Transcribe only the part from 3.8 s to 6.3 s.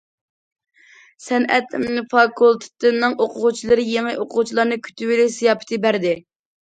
يېڭى ئوقۇغۇچىلارنى كۈتۈۋېلىش زىياپىتى بەردى.